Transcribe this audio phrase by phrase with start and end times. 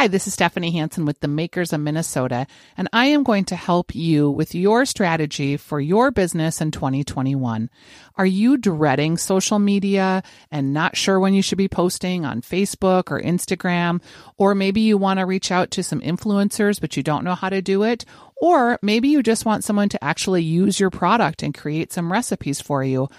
[0.00, 3.54] Hi, this is Stephanie Hansen with the Makers of Minnesota, and I am going to
[3.54, 7.68] help you with your strategy for your business in 2021.
[8.16, 13.10] Are you dreading social media and not sure when you should be posting on Facebook
[13.10, 14.00] or Instagram?
[14.38, 17.50] Or maybe you want to reach out to some influencers, but you don't know how
[17.50, 18.06] to do it?
[18.36, 22.58] Or maybe you just want someone to actually use your product and create some recipes
[22.58, 23.10] for you.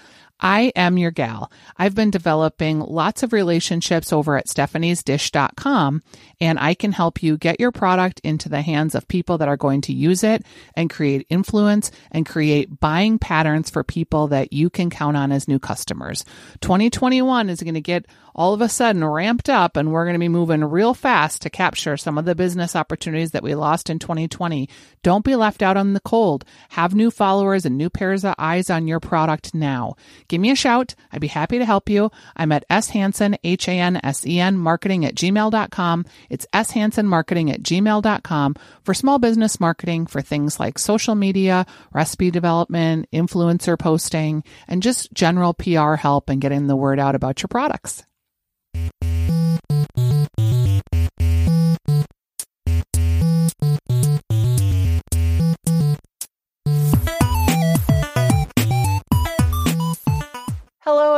[0.42, 1.52] I am your gal.
[1.78, 6.02] I've been developing lots of relationships over at stephaniesdish.com
[6.40, 9.56] and I can help you get your product into the hands of people that are
[9.56, 14.68] going to use it and create influence and create buying patterns for people that you
[14.68, 16.24] can count on as new customers.
[16.60, 20.18] 2021 is going to get all of a sudden ramped up and we're going to
[20.18, 23.98] be moving real fast to capture some of the business opportunities that we lost in
[23.98, 24.68] 2020.
[25.02, 26.44] Don't be left out on the cold.
[26.70, 29.94] Have new followers and new pairs of eyes on your product now.
[30.32, 30.94] Give me a shout.
[31.12, 32.10] I'd be happy to help you.
[32.34, 36.06] I'm at S Hansen, H A N S E N, marketing at gmail.com.
[36.30, 41.66] It's S Hansen marketing at gmail.com for small business marketing for things like social media,
[41.92, 47.42] recipe development, influencer posting, and just general PR help and getting the word out about
[47.42, 48.02] your products.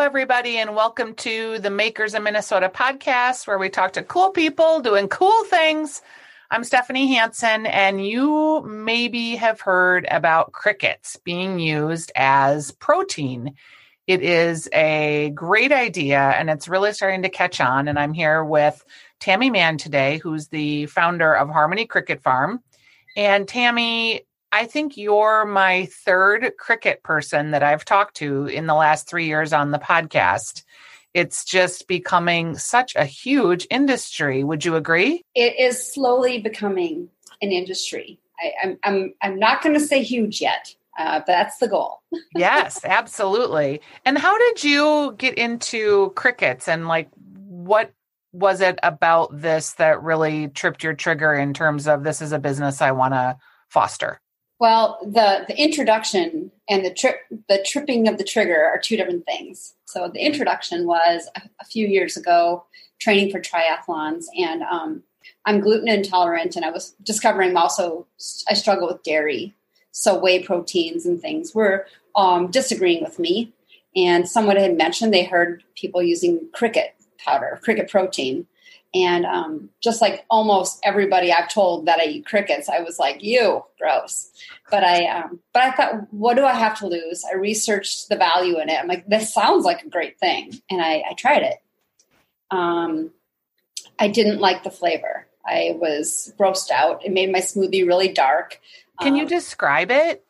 [0.04, 4.80] Everybody, and welcome to the Makers of Minnesota podcast, where we talk to cool people
[4.80, 6.02] doing cool things.
[6.50, 13.54] I'm Stephanie Hansen, and you maybe have heard about crickets being used as protein
[14.06, 17.88] it is a great idea and it's really starting to catch on.
[17.88, 18.84] And I'm here with
[19.20, 22.60] Tammy Mann today, who's the founder of Harmony Cricket Farm.
[23.16, 28.74] And Tammy, I think you're my third cricket person that I've talked to in the
[28.74, 30.62] last three years on the podcast.
[31.12, 34.44] It's just becoming such a huge industry.
[34.44, 35.22] Would you agree?
[35.34, 37.08] It is slowly becoming
[37.42, 38.20] an industry.
[38.38, 42.02] I, I'm, I'm, I'm not going to say huge yet uh, that's the goal.
[42.36, 43.80] yes, absolutely.
[44.04, 47.92] And how did you get into crickets and like what
[48.32, 52.38] was it about this that really tripped your trigger in terms of this is a
[52.38, 53.36] business I want to
[53.68, 54.20] foster?
[54.60, 57.16] Well, the the introduction and the trip
[57.48, 59.74] the tripping of the trigger are two different things.
[59.86, 62.64] So the introduction was a, a few years ago,
[63.00, 65.02] training for triathlons, and um,
[65.44, 68.06] I'm gluten intolerant, and I was discovering also
[68.48, 69.54] I struggle with dairy
[69.94, 71.86] so whey proteins and things were
[72.16, 73.52] um, disagreeing with me.
[73.96, 78.48] And someone had mentioned they heard people using cricket powder, cricket protein.
[78.94, 83.24] And um, just like almost everybody I've told that I eat crickets, I was like,
[83.24, 84.30] "You, gross."
[84.70, 87.24] But I, um, but I thought, what do I have to lose?
[87.30, 88.78] I researched the value in it.
[88.78, 91.56] I'm like, this sounds like a great thing, and I, I tried it.
[92.52, 93.10] Um,
[93.98, 95.26] I didn't like the flavor.
[95.46, 97.04] I was grossed out.
[97.04, 98.60] It made my smoothie really dark.
[99.00, 100.24] Can um, you describe it?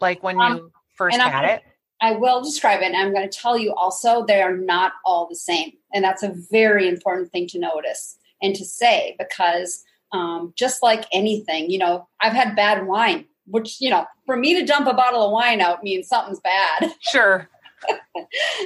[0.00, 1.62] Like when um, you first had it?
[2.00, 2.86] I will describe it.
[2.86, 5.72] And I'm going to tell you also, they are not all the same.
[5.92, 11.06] And that's a very important thing to notice and to say because um, just like
[11.12, 14.94] anything, you know, I've had bad wine, which, you know, for me to dump a
[14.94, 16.92] bottle of wine out means something's bad.
[17.00, 17.48] Sure.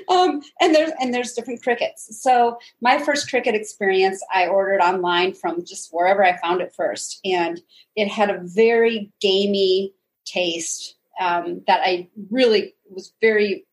[0.08, 2.22] um, and there's and there's different crickets.
[2.22, 7.20] So my first cricket experience, I ordered online from just wherever I found it first,
[7.24, 7.60] and
[7.96, 9.92] it had a very gamey
[10.24, 13.66] taste um, that I really was very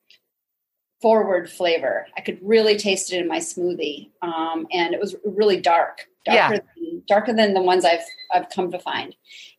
[1.02, 2.08] forward flavor.
[2.18, 6.56] I could really taste it in my smoothie, um, and it was really dark, darker,
[6.56, 6.60] yeah.
[6.76, 9.16] than, darker than the ones I've I've come to find.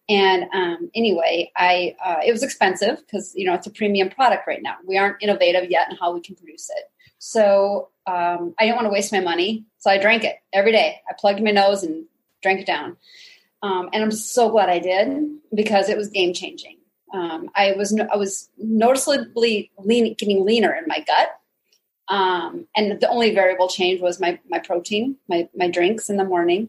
[0.09, 4.47] And um, anyway, I uh, it was expensive because you know it's a premium product
[4.47, 4.77] right now.
[4.87, 6.85] We aren't innovative yet in how we can produce it.
[7.19, 11.01] So um, I didn't want to waste my money, so I drank it every day.
[11.09, 12.07] I plugged my nose and
[12.43, 12.97] drank it down,
[13.63, 16.78] um, and I'm so glad I did because it was game changing.
[17.13, 21.31] Um, I was I was noticeably lean, getting leaner in my gut,
[22.09, 26.25] um, and the only variable change was my my protein, my my drinks in the
[26.25, 26.69] morning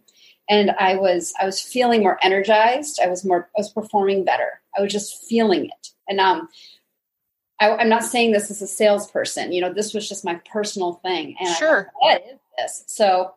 [0.49, 2.99] and I was I was feeling more energized.
[3.01, 4.61] I was more I was performing better.
[4.77, 5.87] I was just feeling it.
[6.07, 6.49] And um,
[7.61, 9.51] I, am not saying this as a salesperson.
[9.51, 11.35] You know, this was just my personal thing.
[11.39, 12.83] And sure, what is this?
[12.87, 13.33] So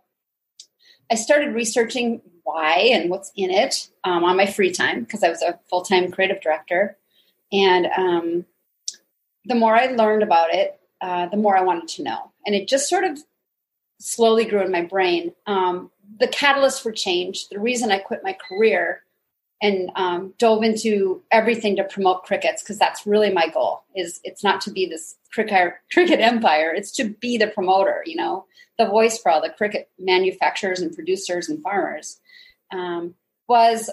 [1.10, 5.28] I started researching why and what's in it um, on my free time because I
[5.28, 6.96] was a full time creative director.
[7.52, 8.46] And um,
[9.44, 12.32] the more I learned about it, uh, the more I wanted to know.
[12.46, 13.18] And it just sort of
[13.98, 15.32] slowly grew in my brain.
[15.46, 19.02] Um, the catalyst for change, the reason I quit my career
[19.60, 23.84] and um, dove into everything to promote crickets because that's really my goal.
[23.94, 28.02] Is it's not to be this cricket cricket empire; it's to be the promoter.
[28.04, 28.44] You know,
[28.82, 32.20] the voice for all the cricket manufacturers and producers and farmers.
[32.72, 33.14] um,
[33.48, 33.90] was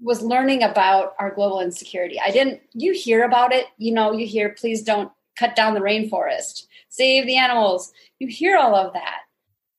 [0.00, 2.20] was learning about our global insecurity.
[2.20, 2.60] I didn't.
[2.72, 3.66] You hear about it.
[3.78, 7.92] You know, you hear, please don't cut down the rainforest, save the animals.
[8.18, 9.20] You hear all of that.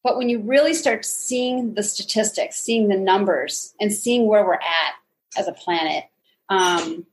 [0.03, 4.53] But when you really start seeing the statistics, seeing the numbers, and seeing where we're
[4.56, 4.94] at
[5.38, 6.06] as a planet,
[6.50, 7.06] um,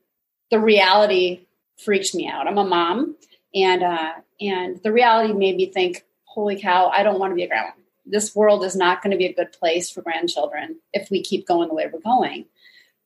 [0.50, 1.46] the reality
[1.82, 2.46] freaked me out.
[2.46, 3.16] I'm a mom,
[3.54, 6.88] and uh, and the reality made me think, "Holy cow!
[6.88, 7.70] I don't want to be a grandma.
[8.04, 11.46] This world is not going to be a good place for grandchildren if we keep
[11.46, 12.46] going the way we're going.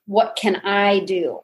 [0.07, 1.41] What can I do?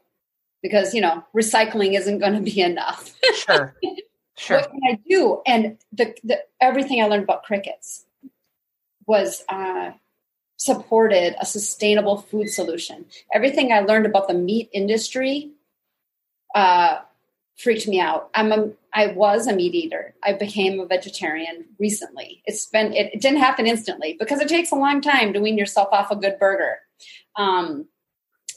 [0.63, 3.15] Because you know, recycling isn't going to be enough.
[3.35, 3.75] sure,
[4.37, 4.59] sure.
[4.59, 5.43] What can I do?
[5.47, 8.05] And the, the everything I learned about crickets
[9.07, 9.91] was uh,
[10.57, 13.07] supported a sustainable food solution.
[13.35, 15.51] Everything I learned about the meat industry
[16.55, 16.99] uh,
[17.57, 18.31] freaked me out.
[18.35, 20.15] I'm a I was a meat eater.
[20.23, 22.43] I became a vegetarian recently.
[22.47, 25.59] It's been it, it didn't happen instantly because it takes a long time to wean
[25.59, 26.79] yourself off a good burger.
[27.37, 27.87] Um,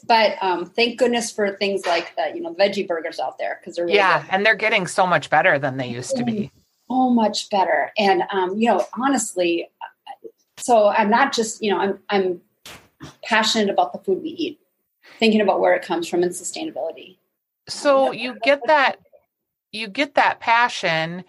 [0.06, 3.76] but um, thank goodness for things like the you know veggie burgers out there because
[3.76, 4.30] they're really yeah, good.
[4.30, 6.50] and they're getting so much better than they used to be.
[6.90, 7.92] so much better.
[7.98, 9.68] And um, you know, honestly,
[10.58, 12.40] so I'm not just you know I'm I'm
[13.24, 14.60] passionate about the food we eat,
[15.18, 17.16] thinking about where it comes from and sustainability.
[17.68, 18.96] So you get that
[19.72, 21.24] you get that passion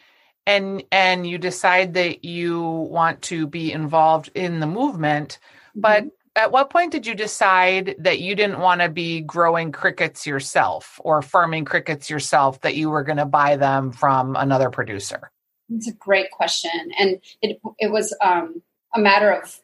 [0.46, 5.40] and and you decide that you want to be involved in the movement,
[5.76, 6.10] but Mm-hmm.
[6.36, 11.00] at what point did you decide that you didn't want to be growing crickets yourself
[11.04, 15.32] or farming crickets yourself that you were going to buy them from another producer?
[15.70, 18.62] It's a great question, and it it was um,
[18.96, 19.60] a matter of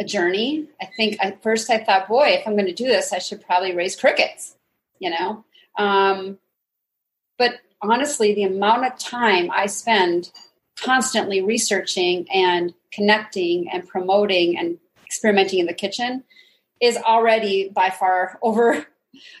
[0.00, 0.66] a journey.
[0.80, 3.44] I think at first I thought, boy, if I'm going to do this, I should
[3.44, 4.56] probably raise crickets,
[5.02, 5.44] you know.
[5.76, 6.38] Um,
[7.38, 10.30] but honestly, the amount of time I spend
[10.78, 16.24] constantly researching and connecting and promoting and experimenting in the kitchen
[16.80, 18.86] is already by far over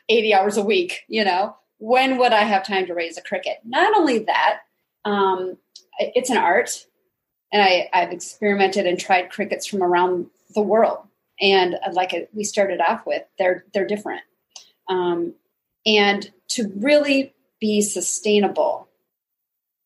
[0.08, 1.56] 80 hours a week, you know.
[1.78, 3.58] When would I have time to raise a cricket?
[3.64, 4.60] Not only that,
[5.04, 5.56] um,
[5.98, 6.86] it's an art
[7.52, 11.06] and I, I've experimented and tried crickets from around the world.
[11.40, 14.22] And uh, like we started off with, they're they're different.
[14.88, 15.34] Um,
[15.86, 18.88] and to really be sustainable,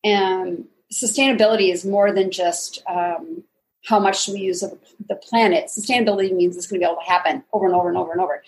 [0.03, 3.43] and sustainability is more than just um,
[3.85, 4.77] how much do we use of
[5.07, 5.65] the planet.
[5.67, 8.21] Sustainability means it's going to be able to happen over and over and over and
[8.21, 8.43] over.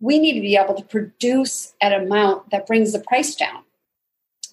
[0.00, 3.62] We need to be able to produce at an amount that brings the price down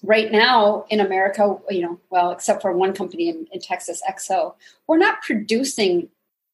[0.02, 4.54] right now in America, you know, well, except for one company in, in Texas, Exo,
[4.86, 6.08] we're not producing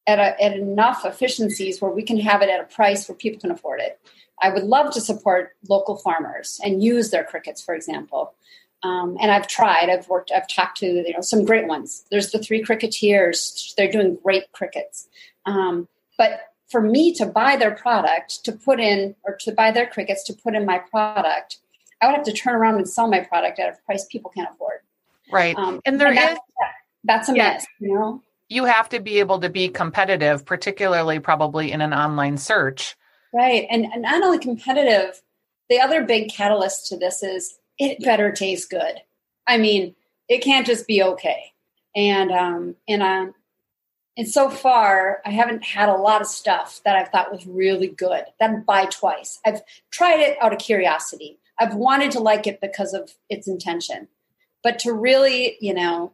[0.07, 3.39] at, a, at enough efficiencies where we can have it at a price where people
[3.39, 3.99] can afford it.
[4.41, 8.33] I would love to support local farmers and use their crickets, for example.
[8.81, 9.89] Um, and I've tried.
[9.89, 10.31] I've worked.
[10.31, 12.05] I've talked to you know some great ones.
[12.11, 13.75] There's the three cricketeers.
[13.75, 15.09] They're doing great crickets.
[15.45, 19.85] Um, but for me to buy their product to put in, or to buy their
[19.87, 21.57] crickets to put in my product,
[22.01, 24.49] I would have to turn around and sell my product at a price people can't
[24.49, 24.79] afford.
[25.29, 25.57] Right.
[25.57, 26.39] Um, and there is that's,
[27.03, 27.53] that's a Yeah.
[27.53, 28.21] mess, you know.
[28.49, 32.97] You have to be able to be competitive, particularly probably in an online search.
[33.31, 33.67] Right.
[33.69, 35.21] And, and not only competitive,
[35.69, 38.95] the other big catalyst to this is it better taste good.
[39.47, 39.95] I mean,
[40.27, 41.53] it can't just be okay.
[41.95, 43.33] And um and um
[44.17, 47.87] and so far I haven't had a lot of stuff that I thought was really
[47.87, 48.23] good.
[48.39, 49.39] That buy twice.
[49.45, 51.39] I've tried it out of curiosity.
[51.59, 54.07] I've wanted to like it because of its intention.
[54.63, 56.13] But to really, you know,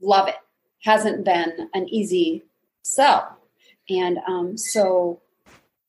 [0.00, 0.36] love it
[0.82, 2.44] hasn't been an easy
[2.82, 3.38] sell.
[3.88, 5.20] And um so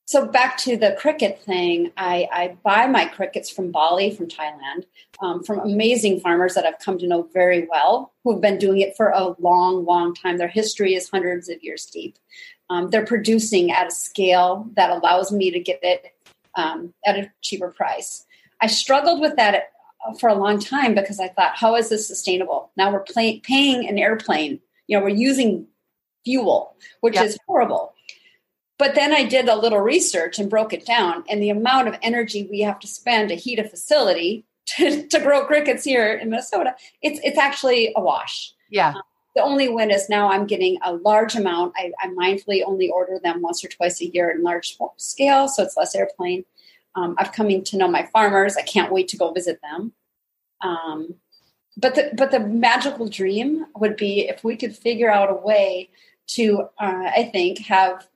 [0.07, 4.85] so back to the cricket thing, I, I buy my crickets from Bali, from Thailand,
[5.19, 8.79] um, from amazing farmers that I've come to know very well, who have been doing
[8.79, 10.37] it for a long, long time.
[10.37, 12.17] Their history is hundreds of years deep.
[12.69, 16.05] Um, they're producing at a scale that allows me to get it
[16.55, 18.25] um, at a cheaper price.
[18.61, 22.07] I struggled with that at, for a long time because I thought, how is this
[22.07, 22.71] sustainable?
[22.77, 24.61] Now we're pay- paying an airplane.
[24.87, 25.67] You know, we're using
[26.25, 27.23] fuel, which Yeah.
[27.23, 27.93] is horrible.
[28.77, 31.95] But then I did a little research and broke it down, and the amount of
[32.01, 34.45] energy we have to spend to heat a facility
[34.77, 38.53] to, to grow crickets here in Minnesota, it's it's actually a wash.
[38.69, 38.93] Yeah.
[39.35, 41.73] The only win is now I'm getting a large amount.
[41.77, 45.63] I, I mindfully only order them once or twice a year in large scale, so
[45.63, 46.43] it's less airplane.
[46.95, 48.57] Um, I've coming to know my farmers.
[48.57, 49.93] I can't wait to go visit them.
[50.61, 51.15] Um,
[51.77, 55.89] but the but the magical dream would be if we could figure out a way
[56.29, 58.07] to, uh, I think, have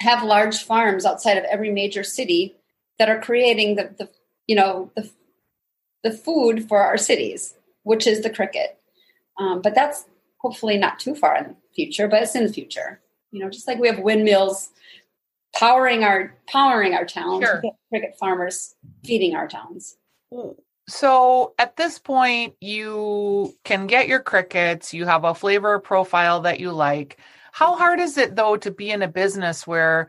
[0.00, 2.56] have large farms outside of every major city
[2.98, 4.08] that are creating the, the
[4.46, 5.10] you know the
[6.02, 8.78] the food for our cities, which is the cricket.
[9.38, 10.06] Um, but that's
[10.38, 13.00] hopefully not too far in the future, but it's in the future.
[13.30, 14.70] You know, just like we have windmills
[15.54, 17.62] powering our powering our towns, sure.
[17.90, 19.96] cricket farmers feeding our towns.
[20.88, 24.94] So at this point, you can get your crickets.
[24.94, 27.18] You have a flavor profile that you like.
[27.52, 27.78] How mm-hmm.
[27.78, 30.08] hard is it though to be in a business where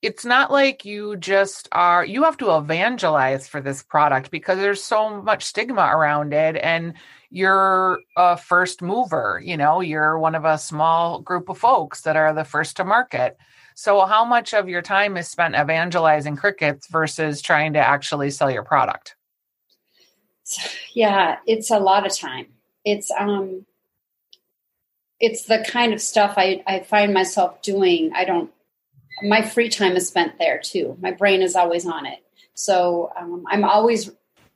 [0.00, 4.82] it's not like you just are you have to evangelize for this product because there's
[4.82, 6.94] so much stigma around it and
[7.30, 12.16] you're a first mover you know you're one of a small group of folks that
[12.16, 13.36] are the first to market
[13.74, 18.50] so how much of your time is spent evangelizing crickets versus trying to actually sell
[18.50, 19.16] your product
[20.94, 22.46] yeah it's a lot of time
[22.84, 23.64] it's um
[25.20, 28.50] it's the kind of stuff I, I find myself doing i don't
[29.22, 30.96] my free time is spent there too.
[31.00, 32.24] My brain is always on it.
[32.54, 34.10] So um, I'm always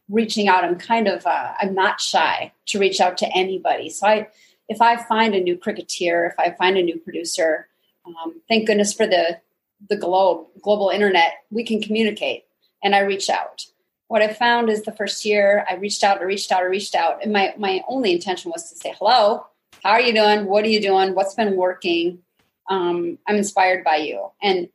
[0.09, 0.65] reaching out.
[0.65, 3.91] I'm kind of, uh, I'm not shy to reach out to anybody.
[3.91, 4.29] So I,
[4.69, 7.69] if I find a new cricketer, if I find a new producer,
[8.07, 9.41] um, thank goodness for the,
[9.89, 12.45] the globe, global internet, we can communicate
[12.83, 13.67] and I reach out.
[14.13, 16.95] What I found is the first year I reached out, I reached out, I reached
[16.95, 17.23] out.
[17.23, 19.47] And my, my only intention was to say, hello,
[19.83, 20.45] how are you doing?
[20.47, 21.15] What are you doing?
[21.15, 22.23] What's been working?
[22.69, 24.69] um, I'm inspired by you, and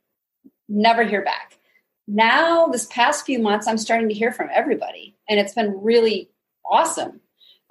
[0.68, 1.58] never hear back.
[2.06, 6.30] Now, this past few months, I'm starting to hear from everybody, and it's been really
[6.68, 7.20] awesome.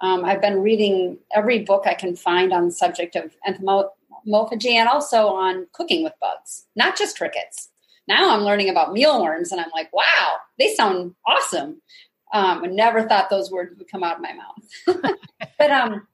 [0.01, 4.87] Um, I've been reading every book I can find on the subject of entomophagy and
[4.87, 7.69] also on cooking with bugs, not just crickets.
[8.07, 11.81] Now I'm learning about mealworms, and I'm like, wow, they sound awesome.
[12.33, 15.15] Um, I never thought those words would come out of my mouth.
[15.57, 16.07] but um,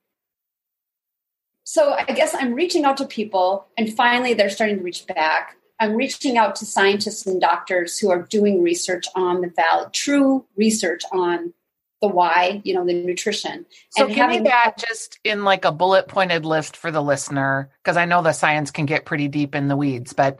[1.63, 5.55] so I guess I'm reaching out to people, and finally they're starting to reach back.
[5.79, 10.45] I'm reaching out to scientists and doctors who are doing research on the valid, true
[10.55, 11.53] research on
[12.01, 13.65] the why, you know, the nutrition.
[13.91, 17.71] So and give me that just in like a bullet pointed list for the listener,
[17.81, 20.39] because I know the science can get pretty deep in the weeds, but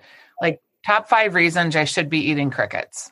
[0.86, 3.12] top five reasons I should be eating crickets.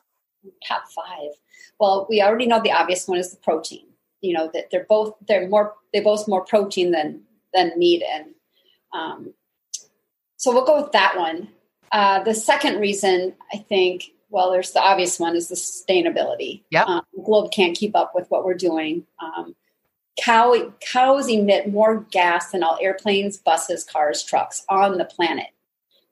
[0.67, 1.31] Top five.
[1.79, 3.87] Well, we already know the obvious one is the protein.
[4.21, 7.23] You know that they're both they're more they both more protein than
[7.53, 8.33] than meat and
[8.93, 9.33] um,
[10.37, 11.49] so we'll go with that one
[11.91, 16.83] uh, the second reason i think well there's the obvious one is the sustainability yeah
[16.83, 19.55] um, the globe can't keep up with what we're doing um,
[20.19, 25.47] cow, cows emit more gas than all airplanes buses cars trucks on the planet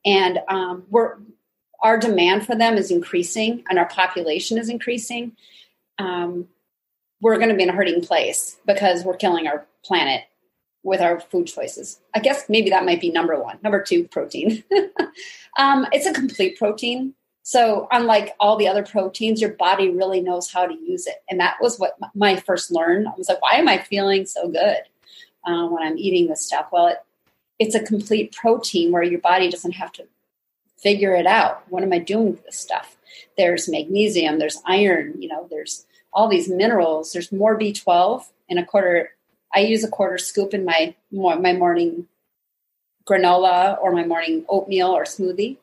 [0.06, 1.18] and um, we're
[1.83, 5.36] our demand for them is increasing and our population is increasing
[6.00, 6.48] um,
[7.21, 10.24] we're going to be in a hurting place because we're killing our planet
[10.83, 12.00] with our food choices.
[12.15, 13.59] I guess maybe that might be number one.
[13.62, 14.63] Number two, protein.
[15.57, 17.13] um, it's a complete protein.
[17.43, 21.15] So, unlike all the other proteins, your body really knows how to use it.
[21.29, 23.07] And that was what my first learned.
[23.07, 24.77] I was like, why am I feeling so good
[25.45, 26.67] uh, when I'm eating this stuff?
[26.71, 26.98] Well, it,
[27.57, 30.07] it's a complete protein where your body doesn't have to
[30.81, 31.63] figure it out.
[31.69, 32.98] What am I doing with this stuff?
[33.38, 37.12] There's magnesium, there's iron, you know, there's all these minerals.
[37.12, 39.12] There's more B12 in a quarter
[39.53, 42.07] I use a quarter scoop in my my morning
[43.07, 45.57] granola or my morning oatmeal or smoothie.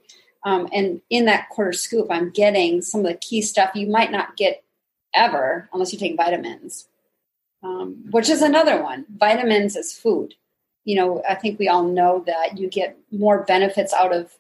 [0.45, 4.13] Um, and in that quarter scoop, I'm getting some of the key stuff you might
[4.13, 4.63] not get
[5.15, 6.89] ever unless you take vitamins,
[7.63, 9.07] um, which is another one.
[9.09, 10.35] Vitamins is food.
[10.85, 14.33] You know, I think we all know that you get more benefits out of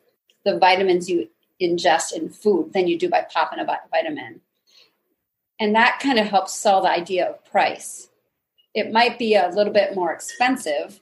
[0.46, 1.28] the vitamins you
[1.60, 4.40] ingest in food than you do by popping a vitamin.
[5.60, 8.08] And that kind of helps sell the idea of price
[8.76, 11.00] it might be a little bit more expensive,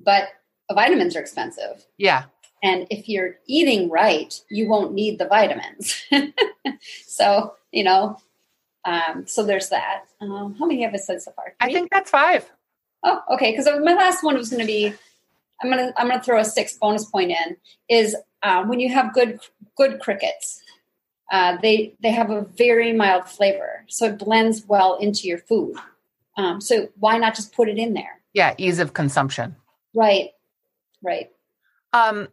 [0.00, 0.28] but
[0.72, 1.84] vitamins are expensive.
[1.98, 2.24] Yeah.
[2.62, 6.02] And if you're eating right, you won't need the vitamins.
[7.06, 8.18] so, you know,
[8.86, 10.04] um, so there's that.
[10.22, 11.44] Um, how many have I said so far?
[11.44, 11.54] Three?
[11.60, 12.50] I think that's five.
[13.04, 13.50] Oh, okay.
[13.50, 14.94] Because my last one was going to be,
[15.62, 17.56] I'm gonna I'm gonna throw a sixth bonus point in.
[17.88, 19.40] Is um, when you have good
[19.76, 20.62] good crickets,
[21.32, 25.76] uh, they they have a very mild flavor, so it blends well into your food.
[26.36, 28.20] Um, so why not just put it in there?
[28.34, 29.56] Yeah, ease of consumption.
[29.94, 30.30] Right,
[31.02, 31.30] right.
[31.94, 32.28] Um,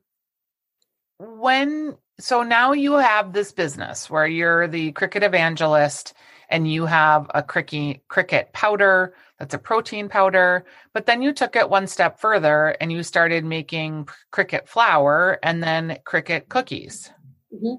[1.20, 6.14] when so now you have this business where you're the cricket evangelist
[6.54, 11.58] and you have a cricket cricket powder that's a protein powder but then you took
[11.58, 17.12] it one step further and you started making cricket flour and then cricket cookies
[17.54, 17.76] mm-hmm.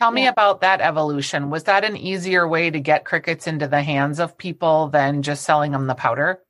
[0.00, 1.50] Tell me about that evolution.
[1.50, 5.44] Was that an easier way to get crickets into the hands of people than just
[5.44, 6.40] selling them the powder?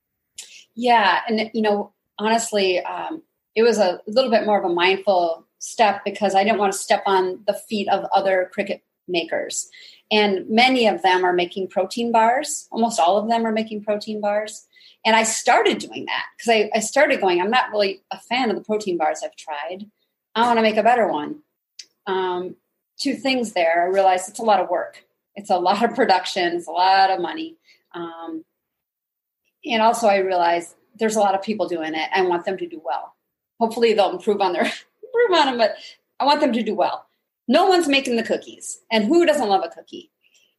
[0.76, 1.20] Yeah.
[1.26, 3.22] And, you know, honestly, um,
[3.56, 6.78] it was a little bit more of a mindful step because I didn't want to
[6.78, 9.68] step on the feet of other cricket makers.
[10.10, 12.68] And many of them are making protein bars.
[12.72, 14.66] Almost all of them are making protein bars.
[15.04, 18.50] And I started doing that because I, I started going, I'm not really a fan
[18.50, 19.86] of the protein bars I've tried.
[20.34, 21.40] I want to make a better one.
[22.06, 22.56] Um,
[22.98, 23.82] two things there.
[23.82, 25.04] I realized it's a lot of work.
[25.36, 26.56] It's a lot of production.
[26.56, 27.56] It's a lot of money.
[27.94, 28.44] Um,
[29.64, 32.08] and also, I realized there's a lot of people doing it.
[32.14, 33.14] I want them to do well.
[33.58, 35.74] Hopefully, they'll improve on their improve on them, but
[36.18, 37.06] I want them to do well.
[37.50, 40.12] No one's making the cookies, and who doesn't love a cookie?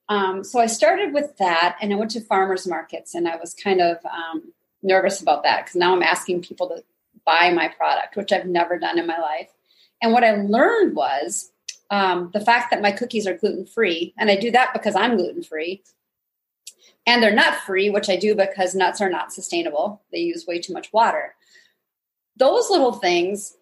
[0.10, 3.54] Um, so I started with that, and I went to farmers markets, and I was
[3.54, 4.52] kind of um,
[4.84, 6.84] nervous about that because now I'm asking people to
[7.26, 9.48] buy my product, which I've never done in my life.
[10.02, 11.54] And what I learned was
[11.92, 15.16] um, the fact that my cookies are gluten free, and I do that because I'm
[15.16, 15.84] gluten free,
[17.08, 20.02] and they're nut free, which I do because nuts are not sustainable.
[20.12, 21.36] They use way too much water.
[22.36, 23.56] Those little things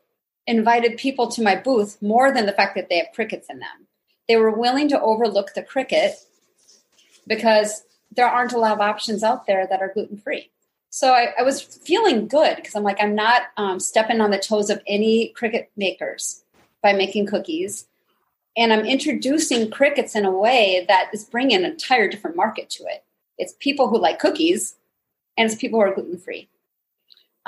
[0.49, 3.87] invited people to my booth more than the fact that they have crickets in them.
[4.27, 6.15] They were willing to overlook the cricket
[7.27, 10.49] because there aren't a lot of options out there that are gluten free.
[10.89, 14.39] So I, I, was feeling good because I'm like, I'm not um, stepping on the
[14.39, 16.43] toes of any cricket makers
[16.81, 17.85] by making cookies.
[18.57, 22.85] And I'm introducing crickets in a way that is bringing an entire different market to
[22.85, 23.03] it.
[23.37, 24.77] It's people who like cookies
[25.37, 26.49] and it's people who are gluten free.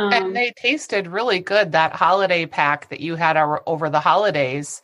[0.02, 1.72] Um, and they tasted really good.
[1.72, 4.82] That holiday pack that you had over the holidays.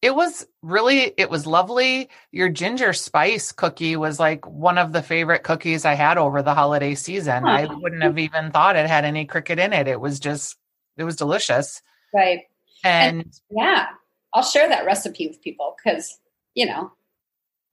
[0.00, 2.08] It was really it was lovely.
[2.32, 6.54] Your ginger spice cookie was like one of the favorite cookies i had over the
[6.54, 7.46] holiday season.
[7.46, 9.86] I wouldn't have even thought it had any cricket in it.
[9.86, 10.56] It was just
[10.96, 11.82] it was delicious.
[12.12, 12.40] Right.
[12.84, 13.86] And, and yeah
[14.34, 16.18] i'll share that recipe with people because
[16.54, 16.90] you know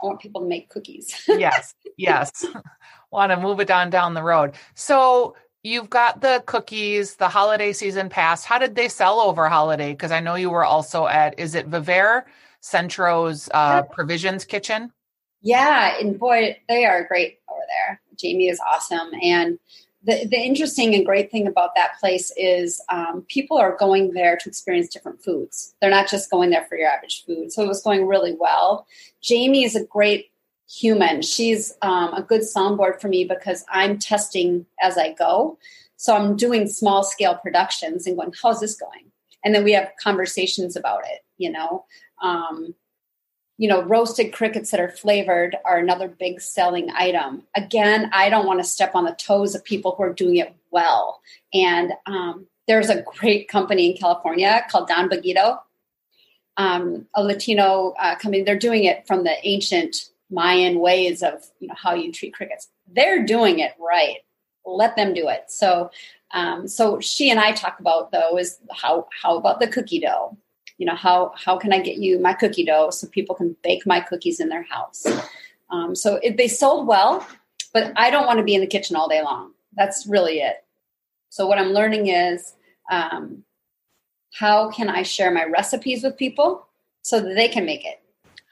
[0.03, 1.23] i want people to make cookies.
[1.27, 2.45] Yes yes.
[3.11, 4.53] Want to move it on down the road.
[4.73, 8.45] So you've got the cookies, the holiday season passed.
[8.45, 9.91] How did they sell over holiday?
[9.91, 12.25] Because I know you were also at, is it Viver
[12.61, 14.91] Centro's uh, Provisions Kitchen?
[15.41, 18.01] Yeah, and boy, they are great over there.
[18.17, 19.11] Jamie is awesome.
[19.21, 19.57] And
[20.03, 24.37] the, the interesting and great thing about that place is um, people are going there
[24.37, 25.75] to experience different foods.
[25.81, 27.51] They're not just going there for your average food.
[27.51, 28.87] So it was going really well.
[29.21, 30.31] Jamie is a great
[30.69, 31.21] human.
[31.21, 35.57] She's um, a good soundboard for me because I'm testing as I go.
[35.97, 39.11] So I'm doing small scale productions and going, how's this going?
[39.43, 41.85] And then we have conversations about it, you know.
[42.21, 42.75] Um,
[43.57, 47.43] you know, roasted crickets that are flavored are another big selling item.
[47.57, 50.55] Again, I don't want to step on the toes of people who are doing it
[50.71, 51.19] well.
[51.53, 55.59] And um, there's a great company in California called Don Bugito,
[56.55, 58.43] um, a Latino uh, company.
[58.43, 62.67] They're doing it from the ancient Mayan ways of you know how you treat crickets.
[62.87, 64.17] They're doing it right.
[64.65, 65.45] Let them do it.
[65.47, 65.89] So,
[66.31, 70.37] um, so she and I talk about though is how how about the cookie dough?
[70.77, 73.85] You know how how can I get you my cookie dough so people can bake
[73.85, 75.05] my cookies in their house?
[75.71, 77.25] Um, so it, they sold well,
[77.73, 79.53] but I don't want to be in the kitchen all day long.
[79.73, 80.63] That's really it.
[81.29, 82.53] So what I'm learning is
[82.89, 83.43] um,
[84.33, 86.67] how can I share my recipes with people
[87.01, 88.01] so that they can make it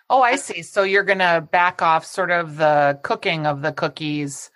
[0.09, 0.61] Oh, I see.
[0.61, 4.49] So you're going to back off sort of the cooking of the cookies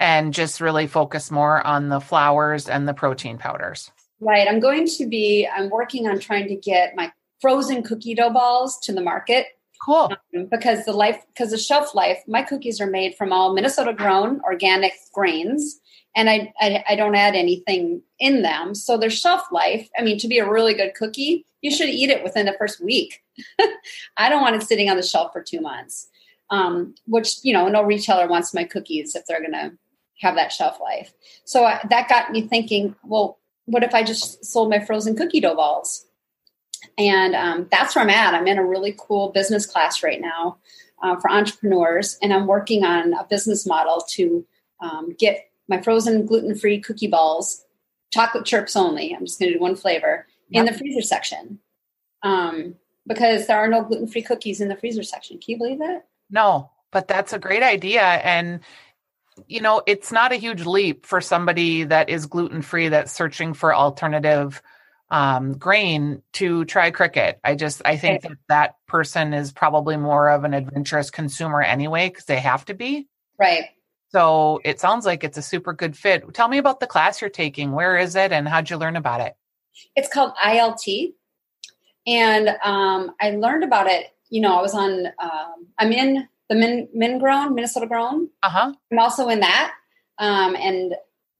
[0.00, 3.90] and just really focus more on the flours and the protein powders.
[4.20, 4.48] Right.
[4.48, 8.78] I'm going to be, I'm working on trying to get my frozen cookie dough balls
[8.84, 9.46] to the market.
[9.84, 10.10] Cool.
[10.34, 13.92] Um, because the life, because the shelf life, my cookies are made from all Minnesota
[13.92, 15.78] grown organic grains
[16.16, 18.74] and I, I, I don't add anything in them.
[18.74, 22.10] So their shelf life, I mean, to be a really good cookie, you should eat
[22.10, 23.24] it within the first week.
[24.16, 26.08] I don't want it sitting on the shelf for two months.
[26.48, 29.72] Um, which you know, no retailer wants my cookies if they're going to
[30.20, 31.12] have that shelf life.
[31.44, 32.94] So I, that got me thinking.
[33.02, 36.06] Well, what if I just sold my frozen cookie dough balls?
[36.96, 38.32] And um, that's where I'm at.
[38.32, 40.58] I'm in a really cool business class right now
[41.02, 44.46] uh, for entrepreneurs, and I'm working on a business model to
[44.80, 47.64] um, get my frozen gluten free cookie balls,
[48.12, 49.12] chocolate chirps only.
[49.12, 50.66] I'm just going to do one flavor yep.
[50.66, 51.58] in the freezer section.
[52.22, 52.74] Um,
[53.06, 55.38] because there are no gluten free cookies in the freezer section.
[55.38, 56.06] Can you believe that?
[56.28, 58.02] No, but that's a great idea.
[58.02, 58.60] And,
[59.46, 63.54] you know, it's not a huge leap for somebody that is gluten free that's searching
[63.54, 64.60] for alternative
[65.08, 67.38] um, grain to try cricket.
[67.44, 72.08] I just, I think that that person is probably more of an adventurous consumer anyway,
[72.08, 73.06] because they have to be.
[73.38, 73.66] Right.
[74.08, 76.34] So it sounds like it's a super good fit.
[76.34, 77.70] Tell me about the class you're taking.
[77.70, 79.36] Where is it and how'd you learn about it?
[79.94, 81.12] It's called ILT,
[82.06, 84.14] and um, I learned about it.
[84.30, 85.06] You know, I was on.
[85.18, 88.28] Um, I'm in the Min Min Grown Minnesota Grown.
[88.42, 88.74] Uh huh.
[88.90, 89.74] I'm also in that,
[90.18, 90.94] um, and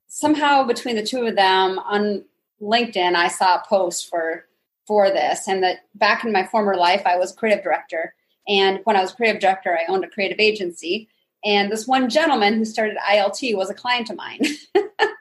[0.09, 2.25] somehow between the two of them on
[2.61, 4.47] LinkedIn, I saw a post for
[4.87, 8.15] for this, and that back in my former life, I was creative director,
[8.49, 11.09] and when I was creative director, I owned a creative agency.
[11.45, 14.41] And this one gentleman who started ILT was a client of mine.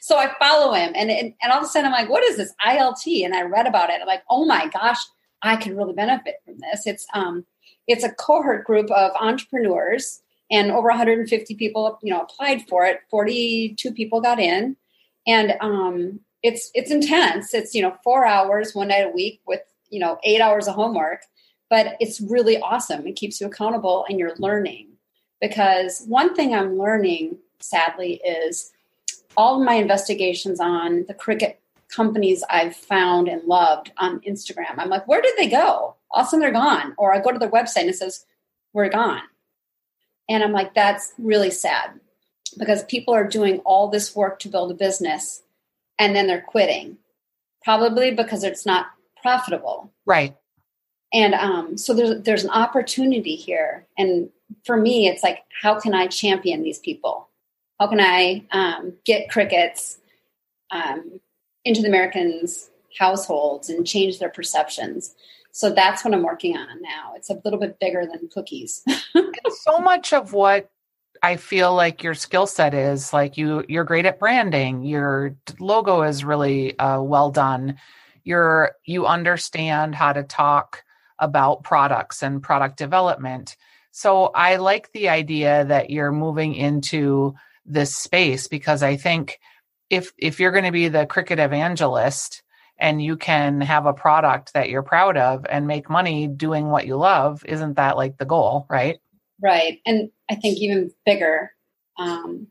[0.00, 2.36] so I follow him, and, and and all of a sudden I'm like, what is
[2.36, 3.24] this ILT?
[3.24, 4.00] And I read about it.
[4.00, 4.98] I'm like, oh my gosh,
[5.42, 6.86] I can really benefit from this.
[6.86, 7.44] It's um,
[7.86, 13.00] it's a cohort group of entrepreneurs, and over 150 people, you know, applied for it.
[13.10, 14.76] 42 people got in,
[15.26, 17.54] and um, it's it's intense.
[17.54, 20.74] It's you know four hours one night a week with you know eight hours of
[20.74, 21.22] homework,
[21.68, 23.06] but it's really awesome.
[23.06, 24.88] It keeps you accountable, and you're learning.
[25.40, 28.72] Because one thing I'm learning, sadly, is
[29.36, 34.74] all of my investigations on the cricket companies I've found and loved on Instagram.
[34.78, 35.96] I'm like, where did they go?
[36.10, 36.94] All of a sudden they're gone.
[36.98, 38.24] Or I go to their website and it says,
[38.72, 39.22] we're gone.
[40.28, 41.98] And I'm like, that's really sad
[42.58, 45.42] because people are doing all this work to build a business
[45.98, 46.96] and then they're quitting,
[47.62, 48.86] probably because it's not
[49.20, 49.92] profitable.
[50.06, 50.36] Right.
[51.12, 54.30] And um, so there's there's an opportunity here, and
[54.64, 57.28] for me, it's like, how can I champion these people?
[57.80, 59.98] How can I um, get crickets
[60.70, 61.18] um,
[61.64, 65.14] into the Americans' households and change their perceptions?
[65.52, 67.14] So that's what I'm working on now.
[67.16, 68.84] It's a little bit bigger than cookies.
[69.62, 70.70] so much of what
[71.22, 74.84] I feel like your skill set is like you you're great at branding.
[74.84, 77.78] Your logo is really uh, well done.
[78.24, 80.82] You're you understand how to talk
[81.18, 83.56] about products and product development.
[83.90, 89.38] So I like the idea that you're moving into this space because I think
[89.88, 92.42] if if you're going to be the cricket evangelist
[92.78, 96.86] and you can have a product that you're proud of and make money doing what
[96.86, 98.98] you love, isn't that like the goal, right?
[99.42, 99.80] Right.
[99.84, 101.52] And I think even bigger,
[101.98, 102.46] um,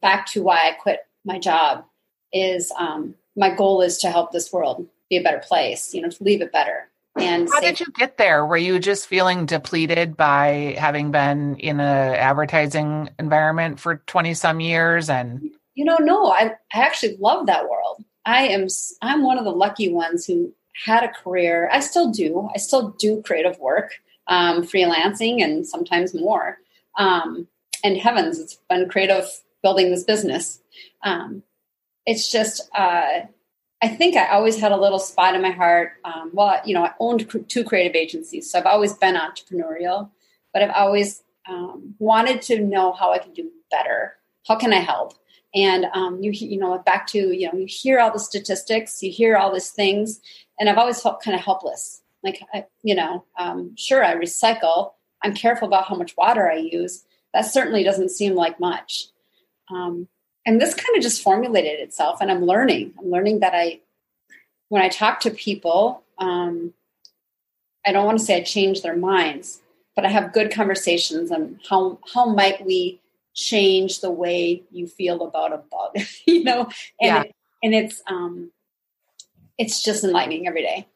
[0.00, 1.84] back to why I quit my job
[2.32, 6.10] is um, my goal is to help this world be a better place, you know,
[6.10, 6.87] to leave it better.
[7.20, 8.44] And how did you get there?
[8.46, 14.60] Were you just feeling depleted by having been in an advertising environment for 20 some
[14.60, 15.10] years?
[15.10, 18.04] And you know, no, I, I actually love that world.
[18.24, 18.66] I am,
[19.00, 20.52] I'm one of the lucky ones who
[20.84, 21.68] had a career.
[21.72, 22.48] I still do.
[22.54, 23.92] I still do creative work,
[24.26, 26.58] um, freelancing and sometimes more.
[26.98, 27.48] Um,
[27.84, 29.28] and heavens, it's been creative
[29.62, 30.60] building this business.
[31.04, 31.42] Um,
[32.06, 33.20] it's just, uh,
[33.80, 35.92] I think I always had a little spot in my heart.
[36.04, 40.10] Um, well, you know, I owned two creative agencies, so I've always been entrepreneurial,
[40.52, 44.14] but I've always um, wanted to know how I can do better.
[44.46, 45.14] How can I help?
[45.54, 49.12] And um, you, you know, back to you know, you hear all the statistics, you
[49.12, 50.20] hear all these things,
[50.58, 52.02] and I've always felt kind of helpless.
[52.22, 54.92] Like, I, you know, um, sure, I recycle.
[55.22, 57.04] I'm careful about how much water I use.
[57.32, 59.06] That certainly doesn't seem like much.
[59.70, 60.08] Um,
[60.46, 62.94] and this kind of just formulated itself and i'm learning.
[62.98, 63.80] I'm learning that i
[64.68, 66.74] when i talk to people um,
[67.86, 69.60] i don't want to say i change their minds
[69.94, 73.00] but i have good conversations on how how might we
[73.38, 76.64] change the way you feel about a bug you know?
[77.00, 77.22] And yeah.
[77.22, 78.50] it, and it's um
[79.56, 80.86] it's just enlightening every day.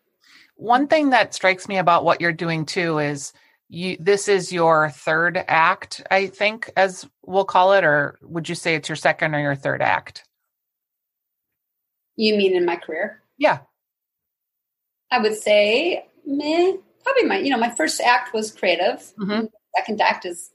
[0.57, 3.33] One thing that strikes me about what you're doing too is
[3.73, 8.55] you this is your third act i think as we'll call it or would you
[8.55, 10.25] say it's your second or your third act?
[12.17, 13.23] You mean in my career?
[13.39, 13.61] Yeah.
[15.11, 19.13] I would say meh, probably my you know my first act was creative.
[19.19, 19.47] Mm-hmm.
[19.77, 20.51] second act is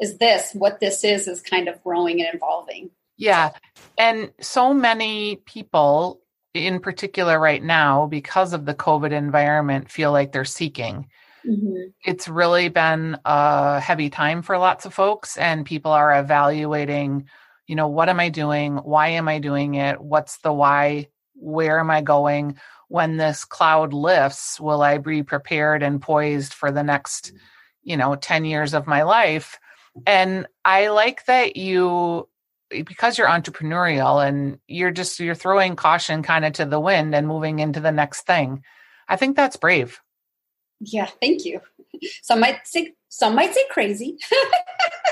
[0.00, 0.52] is this.
[0.52, 2.90] What this is is kind of growing and evolving.
[3.16, 3.52] Yeah.
[3.96, 6.20] And so many people
[6.52, 11.06] in particular right now because of the covid environment feel like they're seeking
[11.48, 11.90] Mm-hmm.
[12.04, 17.28] It's really been a heavy time for lots of folks, and people are evaluating,
[17.66, 18.76] you know, what am I doing?
[18.76, 20.00] Why am I doing it?
[20.00, 21.08] What's the why?
[21.34, 22.58] Where am I going?
[22.88, 27.32] When this cloud lifts, will I be prepared and poised for the next,
[27.82, 29.58] you know, 10 years of my life?
[30.06, 32.28] And I like that you
[32.70, 37.26] because you're entrepreneurial and you're just you're throwing caution kind of to the wind and
[37.26, 38.62] moving into the next thing.
[39.08, 40.00] I think that's brave.
[40.80, 41.60] Yeah, thank you.
[42.22, 44.18] Some might say some might say crazy.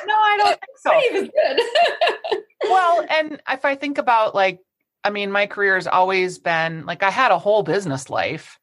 [0.06, 0.90] no, I don't think so.
[0.90, 2.38] Brave good.
[2.64, 4.60] well, and if I think about like,
[5.02, 8.58] I mean, my career has always been like I had a whole business life,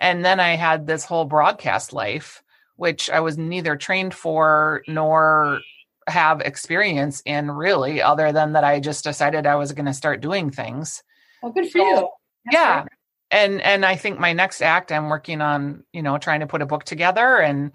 [0.00, 2.42] and then I had this whole broadcast life,
[2.76, 5.60] which I was neither trained for nor
[6.06, 10.22] have experience in really, other than that I just decided I was going to start
[10.22, 11.02] doing things.
[11.42, 12.08] Well, good for so, you.
[12.52, 12.84] yeah
[13.30, 16.62] and and i think my next act i'm working on you know trying to put
[16.62, 17.72] a book together and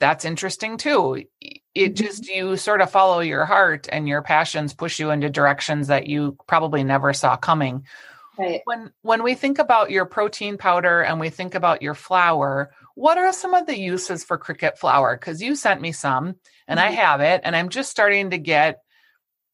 [0.00, 1.94] that's interesting too it mm-hmm.
[1.94, 6.06] just you sort of follow your heart and your passions push you into directions that
[6.06, 7.84] you probably never saw coming
[8.38, 12.70] right when when we think about your protein powder and we think about your flour
[12.94, 16.36] what are some of the uses for cricket flour because you sent me some
[16.66, 16.88] and mm-hmm.
[16.88, 18.80] i have it and i'm just starting to get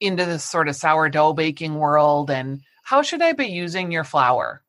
[0.01, 4.63] into this sort of sourdough baking world and how should I be using your flour?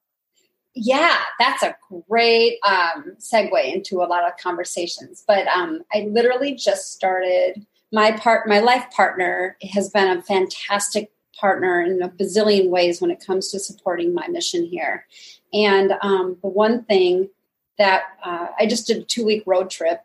[0.76, 1.76] Yeah, that's a
[2.10, 5.24] great um, segue into a lot of conversations.
[5.26, 8.48] But um, I literally just started my part.
[8.48, 13.50] My life partner has been a fantastic partner in a bazillion ways when it comes
[13.52, 15.06] to supporting my mission here.
[15.54, 17.30] And um, the one thing
[17.78, 20.02] that uh, I just did a two week road trip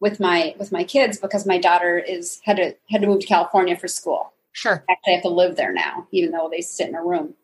[0.00, 3.26] with my with my kids because my daughter is had to had to move to
[3.26, 4.32] California for school.
[4.52, 7.34] Sure, actually, I have to live there now, even though they sit in a room.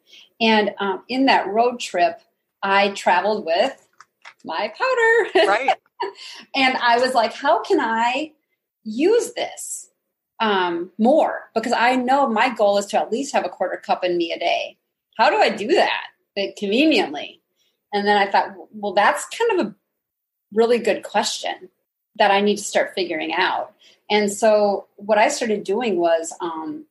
[0.40, 2.20] And um, in that road trip,
[2.62, 3.88] I traveled with
[4.44, 5.48] my powder.
[5.48, 5.70] Right.
[6.54, 8.32] and I was like, how can I
[8.84, 9.90] use this
[10.40, 11.50] um, more?
[11.54, 14.32] Because I know my goal is to at least have a quarter cup in me
[14.32, 14.78] a day.
[15.16, 16.06] How do I do that
[16.56, 17.40] conveniently?
[17.92, 19.74] And then I thought, well, that's kind of a
[20.54, 21.68] really good question
[22.16, 23.74] that I need to start figuring out.
[24.10, 26.86] And so what I started doing was um,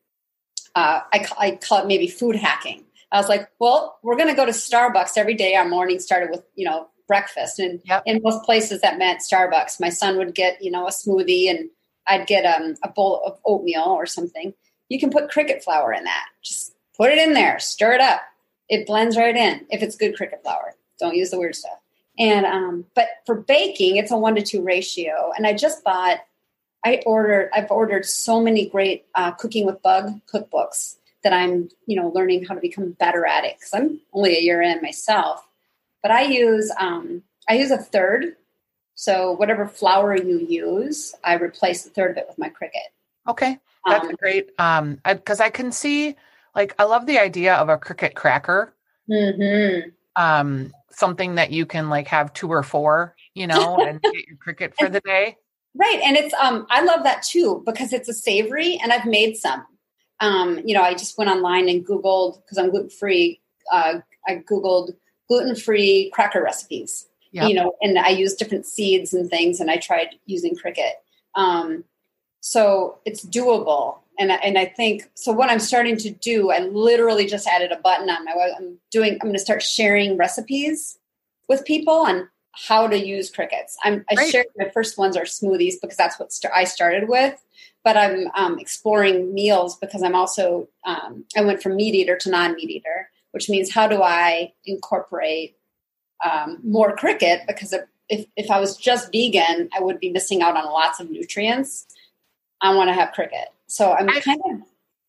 [0.76, 2.86] uh, I, I call it maybe food hacking.
[3.12, 5.56] I was like, well, we're going to go to Starbucks every day.
[5.56, 7.60] Our morning started with, you know, breakfast.
[7.60, 8.04] And yep.
[8.06, 9.82] in most places that meant Starbucks.
[9.82, 11.70] My son would get, you know, a smoothie and
[12.08, 14.54] I'd get um, a bowl of oatmeal or something.
[14.88, 16.26] You can put cricket flour in that.
[16.42, 18.22] Just put it in there, stir it up.
[18.70, 20.76] It blends right in if it's good cricket flour.
[21.00, 21.80] Don't use the weird stuff.
[22.18, 25.32] And um, but for baking, it's a one to two ratio.
[25.36, 26.20] And I just bought,
[26.86, 32.00] I ordered, I've ordered so many great uh, cooking with bug cookbooks that I'm, you
[32.00, 35.46] know, learning how to become better at it because I'm only a year in myself.
[36.02, 38.36] But I use, um, I use a third.
[38.96, 42.82] So whatever flour you use, I replace a third of it with my cricket.
[43.28, 44.50] Okay, that's um, great.
[44.58, 46.16] Um, because I, I, can see,
[46.56, 48.74] like, I love the idea of a cricket cracker.
[49.10, 49.90] Mm-hmm.
[50.16, 54.38] Um, something that you can like have two or four, you know, and get your
[54.38, 55.38] cricket for the day.
[55.74, 56.02] Right.
[56.04, 59.66] And it's um I love that too because it's a savory and I've made some.
[60.22, 63.42] Um, you know, I just went online and Googled because I'm gluten free.
[63.72, 64.96] Uh, I Googled
[65.28, 67.08] gluten free cracker recipes.
[67.34, 67.50] Yep.
[67.50, 70.94] You know, and I used different seeds and things, and I tried using cricket.
[71.36, 71.86] Um,
[72.42, 75.32] so it's doable and and I think so.
[75.32, 78.34] What I'm starting to do, I literally just added a button on my.
[78.58, 79.14] I'm doing.
[79.14, 81.00] I'm going to start sharing recipes
[81.50, 83.78] with people on how to use crickets.
[83.84, 87.42] I'm, I shared my first ones are smoothies because that's what st- I started with.
[87.84, 92.30] But I'm um, exploring meals because I'm also um, I went from meat eater to
[92.30, 95.58] non meat eater, which means how do I incorporate
[96.24, 97.42] um, more cricket?
[97.48, 97.74] Because
[98.10, 101.88] if, if I was just vegan, I would be missing out on lots of nutrients.
[102.62, 103.48] I want to have cricket.
[103.68, 104.62] So I'm kind of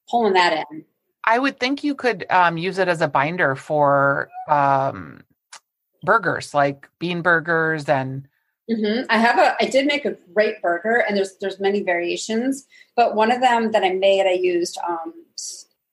[0.09, 0.85] pulling that in.
[1.25, 5.23] I would think you could um, use it as a binder for um,
[6.03, 8.29] burgers, like bean burgers and.
[8.71, 9.07] Mm-hmm.
[9.11, 9.57] I have a.
[9.61, 13.73] I did make a great burger, and there's there's many variations, but one of them
[13.73, 15.13] that I made, I used um,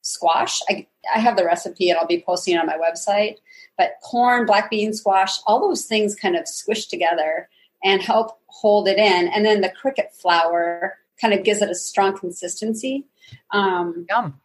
[0.04, 0.62] squash.
[0.70, 3.38] I I have the recipe, and I'll be posting it on my website.
[3.78, 7.50] But corn, black bean squash, all those things kind of squish together
[7.84, 11.76] and help hold it in, and then the cricket flour kind of gives it a
[11.76, 13.06] strong consistency.
[13.52, 14.40] Um, Yum.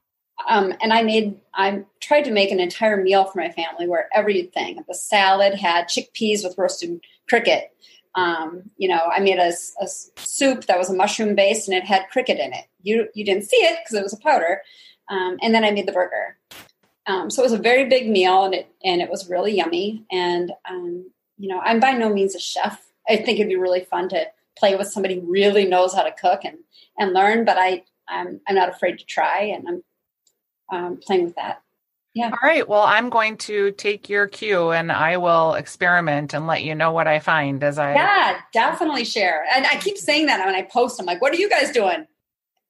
[0.48, 4.08] Um, and I made, I tried to make an entire meal for my family where
[4.12, 7.70] everything, the salad had chickpeas with roasted cricket.
[8.14, 11.84] Um, you know, I made a, a, soup that was a mushroom based and it
[11.84, 12.66] had cricket in it.
[12.82, 14.62] You you didn't see it because it was a powder.
[15.08, 16.36] Um, and then I made the burger.
[17.06, 20.04] Um, so it was a very big meal and it and it was really yummy.
[20.10, 22.84] And um, you know, I'm by no means a chef.
[23.08, 26.12] I think it'd be really fun to play with somebody who really knows how to
[26.12, 26.58] cook and
[26.98, 27.44] and learn.
[27.44, 29.82] But I I'm I'm not afraid to try, and I'm
[30.72, 31.63] um, playing with that.
[32.14, 32.30] Yeah.
[32.30, 32.68] All right.
[32.68, 36.92] Well, I'm going to take your cue and I will experiment and let you know
[36.92, 37.92] what I find as I.
[37.94, 39.44] Yeah, definitely share.
[39.52, 41.00] And I keep saying that when I post.
[41.00, 42.06] I'm like, "What are you guys doing?"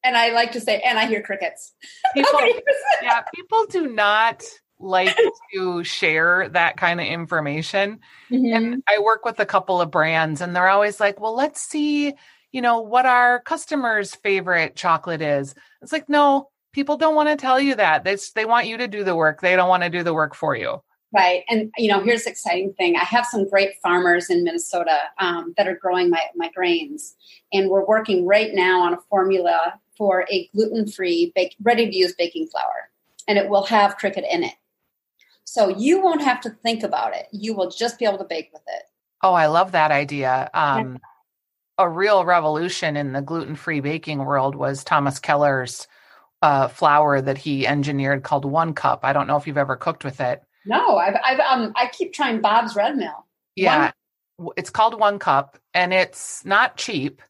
[0.02, 1.74] And I like to say, "And I hear crickets."
[2.14, 2.40] People,
[3.02, 4.42] yeah, people do not
[4.78, 5.16] like
[5.52, 8.00] to share that kind of information.
[8.30, 8.54] Mm-hmm.
[8.54, 12.12] And I work with a couple of brands and they're always like, well, let's see,
[12.52, 15.54] you know, what our customers' favorite chocolate is.
[15.80, 18.04] It's like, no, people don't want to tell you that.
[18.04, 19.40] They, they want you to do the work.
[19.40, 20.82] They don't want to do the work for you.
[21.14, 21.44] Right.
[21.48, 22.96] And, you know, here's the exciting thing.
[22.96, 27.14] I have some great farmers in Minnesota um, that are growing my, my grains.
[27.52, 31.32] And we're working right now on a formula for a gluten free,
[31.62, 32.90] ready to use baking flour.
[33.28, 34.54] And it will have cricket in it.
[35.44, 37.28] So you won't have to think about it.
[37.30, 38.82] You will just be able to bake with it.
[39.22, 40.50] Oh, I love that idea.
[40.52, 40.98] Um,
[41.78, 45.86] a real revolution in the gluten free baking world was Thomas Keller's
[46.44, 49.00] uh, flour that he engineered called One Cup.
[49.02, 50.42] I don't know if you've ever cooked with it.
[50.66, 53.26] No, I've, I've um, I keep trying Bob's Red Mill.
[53.56, 53.92] Yeah,
[54.36, 57.22] One- it's called One Cup, and it's not cheap,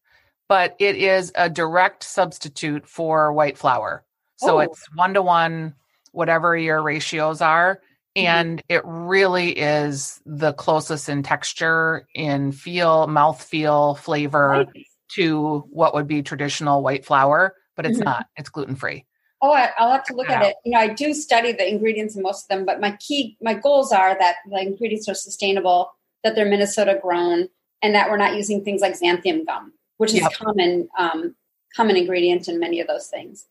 [0.49, 4.05] but it is a direct substitute for white flour.
[4.37, 4.61] So Oh.
[4.61, 5.75] it's one to one,
[6.11, 7.81] whatever your ratios are.
[8.17, 8.27] Mm-hmm.
[8.27, 14.87] And it really is the closest in texture, in feel, mouth feel, flavor Nice.
[15.17, 18.05] to what would be traditional white flour, but it's Mhm.
[18.05, 18.27] not.
[18.37, 19.05] It's gluten free.
[19.43, 20.57] Oh, I, I'll have to look that at it.
[20.65, 23.55] You know, I do study the ingredients in most of them, but my key, my
[23.55, 27.49] goals are that the ingredients are sustainable, that they're Minnesota grown,
[27.83, 30.33] and that we're not using things like xanthan gum, which is Yep.
[30.33, 31.37] common, um,
[31.77, 33.47] common ingredient in many of those things.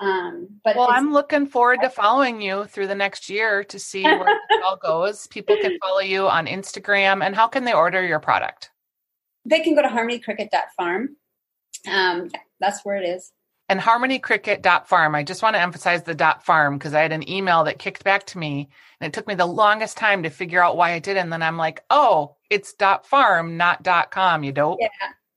[0.00, 4.02] Um, but Well, I'm looking forward to following you through the next year to see
[4.04, 5.26] where it all goes.
[5.28, 7.24] People can follow you on Instagram.
[7.24, 8.70] And how can they order your product?
[9.44, 11.16] they can go to harmonycricket.farm.
[11.90, 13.32] Um, that's where it is.
[13.70, 15.14] And harmonycricket.farm.
[15.14, 18.02] I just want to emphasize the dot farm because I had an email that kicked
[18.02, 18.68] back to me
[19.00, 21.20] and it took me the longest time to figure out why I did it.
[21.20, 24.78] And then I'm like, oh, it's dot farm, not dot com, you dope.
[24.80, 24.88] Yeah.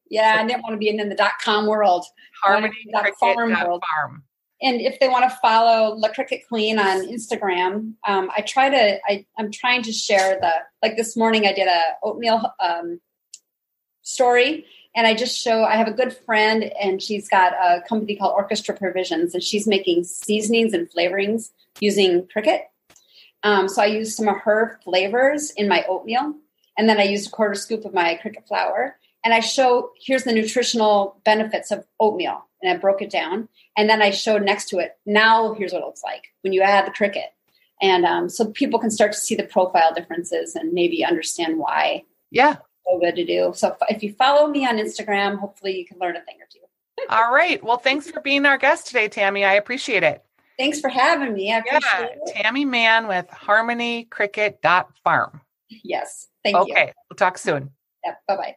[0.10, 2.06] Yeah, I didn't want to be in, the dot com world.
[2.44, 4.24] Harmonycricket.farm.
[4.62, 9.00] and if they want to follow La Cricket Queen on Instagram, um, I try to.
[9.08, 10.52] I, I'm trying to share the
[10.84, 11.48] like this morning.
[11.48, 13.00] I did a oatmeal um,
[14.02, 14.66] story,
[14.96, 15.64] and I just show.
[15.64, 19.68] I have a good friend, and she's got a company called Orchestra Provisions, and she's
[19.68, 22.64] making seasonings and flavorings using cricket.
[23.44, 26.36] Um, so I used some of her flavors in my oatmeal,
[26.78, 28.98] and then I used a quarter scoop of my cricket flour.
[29.24, 33.48] And I show here's the nutritional benefits of oatmeal, and I broke it down.
[33.78, 34.98] And then I showed next to it.
[35.06, 37.34] Now here's what it looks like when you add the cricket,
[37.82, 42.04] and um, so people can start to see the profile differences and maybe understand why
[42.32, 42.58] Yeah.
[42.86, 43.52] So good to do.
[43.56, 46.60] So if, you follow me on Instagram, hopefully you can learn a thing or two.
[47.10, 47.64] All right.
[47.64, 49.46] Well, thanks for being our guest today, Tammy.
[49.46, 50.24] I appreciate it.
[50.58, 51.52] Thanks for having me.
[51.52, 52.02] I Yeah.
[52.04, 52.20] it.
[52.28, 55.42] Tammy Mann with harmonycricket.farm.
[55.84, 56.62] Yes, thank you.
[56.62, 56.94] Okay.
[57.10, 57.72] We'll talk soon.
[58.06, 58.56] Yeah, bye bye.